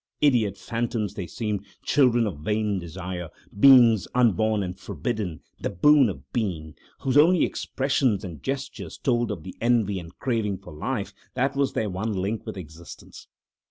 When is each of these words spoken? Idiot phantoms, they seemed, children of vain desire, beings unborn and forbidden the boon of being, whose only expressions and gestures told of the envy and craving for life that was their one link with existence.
Idiot 0.19 0.57
phantoms, 0.57 1.13
they 1.13 1.27
seemed, 1.27 1.63
children 1.83 2.25
of 2.25 2.39
vain 2.39 2.79
desire, 2.79 3.29
beings 3.59 4.07
unborn 4.15 4.63
and 4.63 4.79
forbidden 4.79 5.41
the 5.59 5.69
boon 5.69 6.09
of 6.09 6.33
being, 6.33 6.73
whose 7.01 7.17
only 7.19 7.43
expressions 7.45 8.23
and 8.23 8.41
gestures 8.41 8.97
told 8.97 9.29
of 9.29 9.43
the 9.43 9.55
envy 9.61 9.99
and 9.99 10.17
craving 10.17 10.57
for 10.57 10.73
life 10.73 11.13
that 11.35 11.55
was 11.55 11.73
their 11.73 11.87
one 11.91 12.13
link 12.13 12.47
with 12.47 12.57
existence. 12.57 13.27